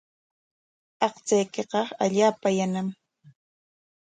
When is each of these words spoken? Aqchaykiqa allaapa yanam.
Aqchaykiqa 1.05 1.81
allaapa 2.03 2.49
yanam. 2.57 2.87